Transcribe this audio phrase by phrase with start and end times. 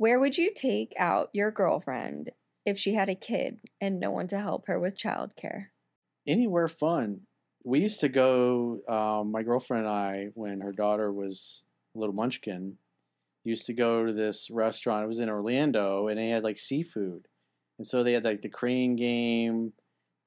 [0.00, 2.30] Where would you take out your girlfriend
[2.64, 5.66] if she had a kid and no one to help her with childcare?
[6.26, 7.26] Anywhere fun.
[7.64, 12.14] We used to go, um, my girlfriend and I, when her daughter was a little
[12.14, 12.78] munchkin,
[13.44, 15.04] used to go to this restaurant.
[15.04, 17.28] It was in Orlando, and they had like seafood,
[17.76, 19.74] and so they had like the crane game,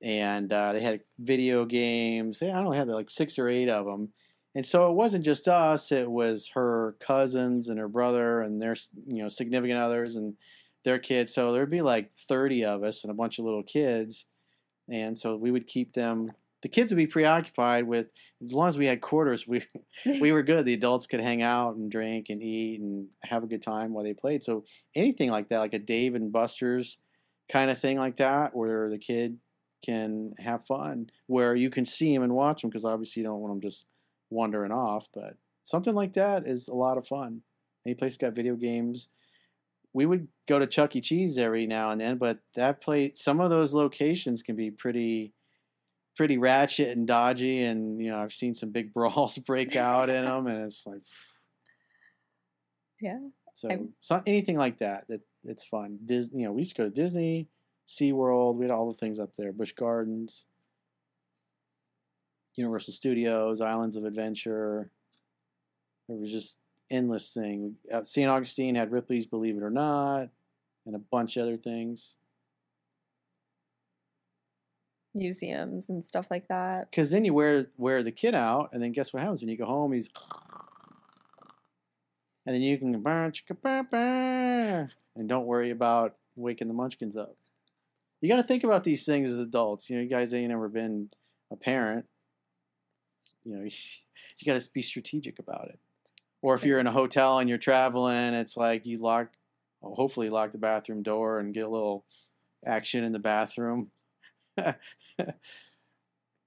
[0.00, 2.40] and uh, they had video games.
[2.40, 4.12] I don't know, had like six or eight of them,
[4.56, 8.74] and so it wasn't just us; it was her cousins and her brother and their
[9.06, 10.34] you know significant others and
[10.82, 11.34] their kids.
[11.34, 14.24] So there'd be like thirty of us and a bunch of little kids,
[14.90, 16.32] and so we would keep them.
[16.62, 18.06] The kids would be preoccupied with
[18.42, 19.62] as long as we had quarters, we
[20.06, 20.64] we were good.
[20.64, 24.04] The adults could hang out and drink and eat and have a good time while
[24.04, 24.42] they played.
[24.42, 24.64] So
[24.94, 26.96] anything like that, like a Dave and Buster's
[27.50, 29.36] kind of thing like that, where the kid
[29.84, 33.40] can have fun, where you can see him and watch him, because obviously you don't
[33.40, 33.84] want them just
[34.30, 35.08] wandering off.
[35.14, 37.42] But something like that is a lot of fun.
[37.86, 39.08] Any place got video games.
[39.92, 41.00] We would go to Chuck E.
[41.00, 45.32] Cheese every now and then, but that place, some of those locations can be pretty
[46.16, 50.24] pretty ratchet and dodgy, and you know I've seen some big brawls break out in
[50.24, 51.02] them, and it's like,
[53.00, 53.18] yeah.
[53.54, 55.98] So, so anything like that, that it's fun.
[56.04, 57.48] Disney, you know, we used to go to Disney,
[57.88, 60.44] SeaWorld, we had all the things up there, Busch Gardens,
[62.56, 64.90] Universal Studios, Islands of Adventure.
[66.08, 66.58] There was just
[66.90, 67.76] endless thing.
[67.92, 68.28] Uh, St.
[68.28, 70.28] Augustine had Ripley's Believe It or Not,
[70.86, 72.14] and a bunch of other things.
[75.14, 76.90] Museums and stuff like that.
[76.90, 79.56] Because then you wear wear the kid out, and then guess what happens when you
[79.56, 79.92] go home?
[79.92, 80.10] He's
[82.46, 82.94] and then you can
[85.16, 87.34] and don't worry about waking the munchkins up.
[88.20, 89.90] You got to think about these things as adults.
[89.90, 91.10] You know, you guys ain't never been
[91.50, 92.06] a parent.
[93.46, 93.70] You know, you,
[94.38, 95.78] you got to be strategic about it.
[96.42, 99.28] Or if you're in a hotel and you're traveling, it's like you lock,
[99.80, 102.04] well, hopefully lock the bathroom door and get a little
[102.64, 103.90] action in the bathroom.
[104.56, 104.74] and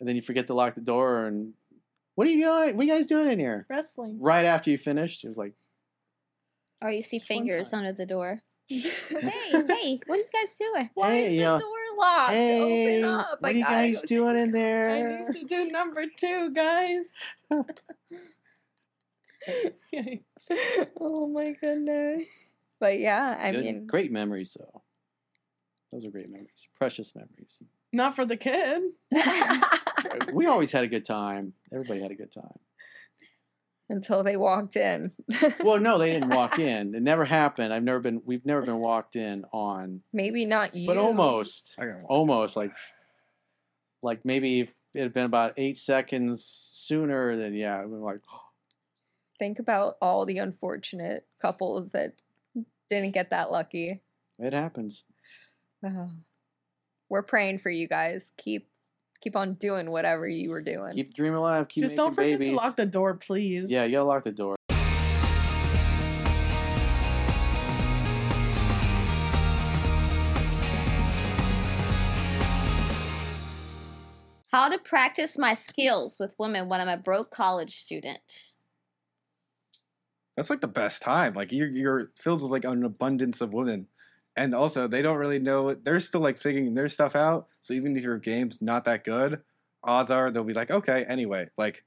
[0.00, 1.52] then you forget to lock the door and
[2.14, 2.76] what are you doing?
[2.76, 3.66] What are you guys doing in here?
[3.68, 4.18] Wrestling.
[4.20, 5.52] Right after you finished, it was like,
[6.80, 8.40] or you see fingers under the door.
[8.68, 8.80] hey,
[9.10, 10.90] hey, what are you guys doing?
[10.94, 12.32] Why Hey, is the know, door locked?
[12.32, 13.36] hey, Open up.
[13.40, 14.90] what I are you guys go doing in there?
[15.28, 17.12] I need to do number two, guys.
[19.94, 20.20] Yikes.
[21.00, 22.28] oh my goodness.
[22.80, 24.82] But yeah, I Good- mean, great memories though.
[25.92, 27.62] Those are great memories, precious memories.
[27.92, 28.82] Not for the kid.
[30.32, 31.52] we always had a good time.
[31.72, 32.58] Everybody had a good time.
[33.88, 35.12] Until they walked in.
[35.62, 36.94] Well, no, they didn't walk in.
[36.94, 37.72] It never happened.
[37.72, 38.22] I've never been.
[38.24, 40.86] We've never been walked in on, Maybe not you.
[40.86, 42.04] but almost, I got one.
[42.06, 42.72] almost like,
[44.02, 47.36] like maybe it had been about eight seconds sooner.
[47.36, 48.20] Then yeah, we were like,
[49.38, 52.12] Think about all the unfortunate couples that
[52.88, 54.00] didn't get that lucky.
[54.38, 55.04] it happens.
[55.84, 56.10] Oh.
[57.10, 58.32] We're praying for you guys.
[58.38, 58.68] Keep
[59.24, 60.92] keep on doing whatever you were doing.
[60.92, 61.66] Keep the dream alive.
[61.66, 62.50] Keep Just don't forget babies.
[62.50, 63.70] to lock the door, please.
[63.70, 64.54] yeah, you gotta lock the door.
[74.52, 78.52] How to practice my skills with women when I'm a broke college student.
[80.36, 81.34] That's like the best time.
[81.34, 83.88] Like you're you're filled with like an abundance of women.
[84.36, 87.46] And also they don't really know they're still like figuring their stuff out.
[87.60, 89.40] So even if your game's not that good,
[89.82, 91.48] odds are they'll be like, okay, anyway.
[91.56, 91.84] Like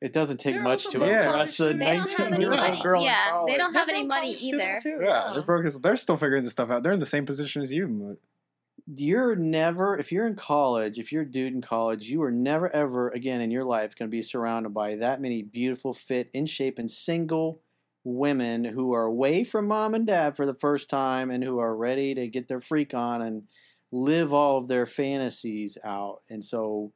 [0.00, 2.50] It doesn't take They're much to broke impress a They don't have any 19 year
[2.50, 2.74] money.
[2.74, 3.00] old girl.
[3.00, 4.78] in Yeah, they don't have They're any money either.
[4.82, 6.82] too, yeah, they're broke as they're still figuring this stuff out.
[6.82, 8.16] They're in the same position as you.
[8.96, 12.68] you're never if you're in college if you're a dude in college you are never
[12.76, 16.44] ever again in your life going to be surrounded by that many beautiful fit in
[16.44, 17.60] shape and single
[18.04, 21.74] women who are away from mom and dad for the first time and who are
[21.74, 23.42] ready to get their freak on and
[23.90, 26.92] live all of their fantasies out and so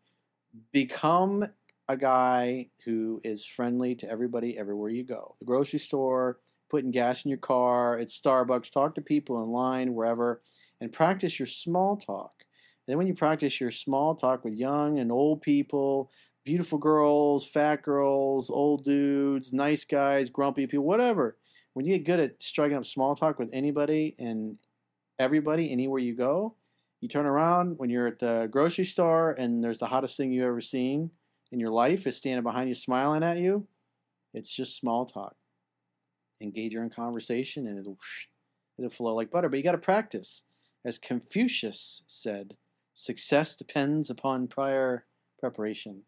[0.73, 1.47] become
[1.89, 6.39] a guy who is friendly to everybody everywhere you go the grocery store
[6.69, 10.43] putting gas in your car at starbucks talk to people in line wherever
[10.81, 12.33] and practice your small talk.
[12.39, 16.11] And then when you practice your small talk with young and old people,
[16.49, 21.37] beautiful girls, fat girls, old dudes, nice guys, grumpy people, whatever,
[21.75, 24.57] when you get good at striking up small talk with anybody and
[25.19, 26.55] everybody anywhere you go,
[27.03, 30.47] you turn around when you're at the grocery store and there's the hottest thing you've
[30.47, 31.11] ever seen
[31.53, 33.67] in your life is standing behind you smiling at you.
[34.33, 35.37] It's just small talk.
[36.41, 37.99] Engage her in conversation and it'll
[38.79, 39.51] it'll flow like butter.
[39.51, 40.45] But you got to practice.
[40.83, 42.57] As Confucius said,
[42.95, 45.05] success depends upon prior
[45.39, 46.05] preparation.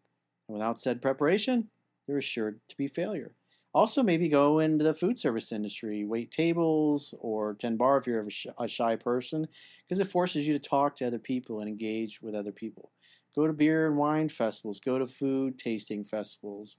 [0.51, 1.69] And without said preparation,
[2.07, 3.35] there is sure to be failure.
[3.73, 8.27] Also, maybe go into the food service industry, wait tables or tend bar if you're
[8.59, 9.47] a shy person,
[9.87, 12.91] because it forces you to talk to other people and engage with other people.
[13.33, 16.75] Go to beer and wine festivals, go to food tasting festivals,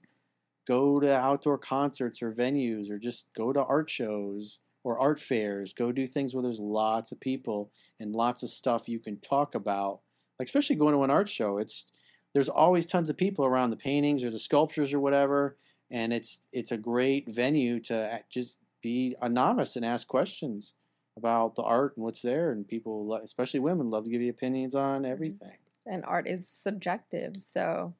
[0.67, 5.73] go to outdoor concerts or venues, or just go to art shows or art fairs.
[5.73, 9.55] Go do things where there's lots of people and lots of stuff you can talk
[9.55, 10.01] about.
[10.37, 11.85] Like especially going to an art show, it's
[12.33, 15.57] there's always tons of people around the paintings or the sculptures or whatever,
[15.91, 20.73] and it's it's a great venue to just be anonymous and ask questions
[21.15, 22.51] about the art and what's there.
[22.51, 25.11] And people, especially women, love to give you opinions on mm-hmm.
[25.11, 25.57] everything.
[25.85, 27.93] And art is subjective, so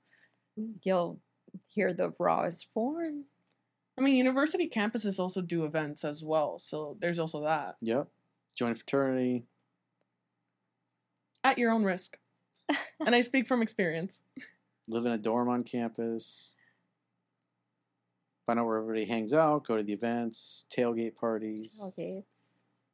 [0.84, 1.20] you'll
[1.68, 3.26] hear the rawest form.
[3.98, 8.08] I mean, university campuses also do events as well, so there's also that Yep.
[8.56, 9.46] Join a fraternity.
[11.44, 12.18] at your own risk.
[13.06, 14.24] and I speak from experience.
[14.88, 16.56] live in a dorm on campus,
[18.46, 22.24] find out where everybody hangs out, go to the events, tailgate parties, Tailgates.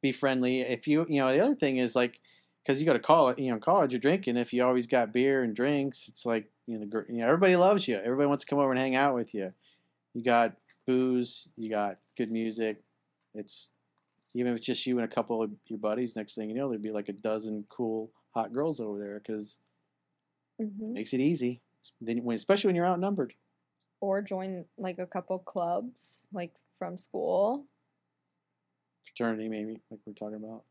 [0.02, 0.60] be friendly.
[0.60, 2.20] If you, you know, the other thing is like,
[2.62, 4.36] because you go to college, you know, college, you're drinking.
[4.36, 7.56] If you always got beer and drinks, it's like, you know, the, you know, everybody
[7.56, 7.96] loves you.
[7.96, 9.52] Everybody wants to come over and hang out with you.
[10.14, 10.52] You got
[10.86, 12.82] booze, you got good music.
[13.34, 13.70] It's
[14.34, 16.16] even if it's just you and a couple of your buddies.
[16.16, 19.56] Next thing you know, there'd be like a dozen cool hot girls over there because
[20.60, 21.60] hmm makes it easy.
[22.00, 23.34] Then, when, especially when you're outnumbered.
[24.00, 27.66] Or join like a couple clubs, like from school,
[29.04, 30.64] fraternity maybe like we're talking about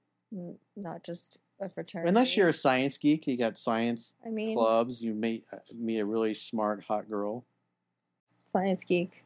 [0.76, 2.08] not just a fraternity.
[2.10, 6.00] unless you're a science geek you got science I mean, clubs you meet uh, meet
[6.00, 7.46] a really smart hot girl
[8.46, 9.24] science geek.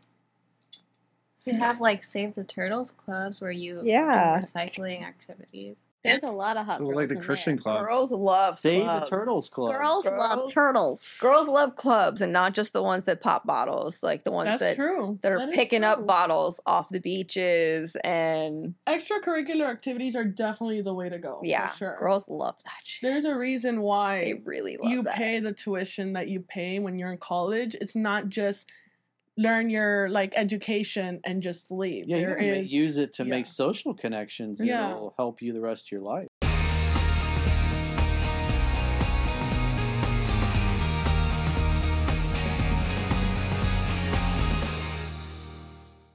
[1.45, 4.40] You have like Save the Turtles clubs where you Yeah.
[4.40, 5.78] do recycling activities.
[6.04, 7.62] There's a lot of hot girls like the in Christian there.
[7.62, 7.88] clubs.
[7.88, 9.10] Girls love save clubs.
[9.10, 11.18] the turtles club Girls, love turtles.
[11.22, 14.60] Girls love clubs, and not just the ones that pop bottles, like the ones That's
[14.62, 15.18] that true.
[15.22, 20.81] that are That is picking up bottles off the beaches and Extracurricular activities are definitely
[20.81, 21.40] the way to go.
[21.42, 21.95] yeah, for sure.
[21.98, 23.01] girls love that shit.
[23.10, 25.16] There's a reason why they why really love you that.
[25.16, 27.75] pay the tuition that you pay when you're in college.
[27.80, 28.69] It's not just
[29.38, 32.06] learn your like education and just leave.
[32.07, 34.91] yeah there you is use it to make social connections Yeah.
[34.91, 36.27] it'll help you the rest of your life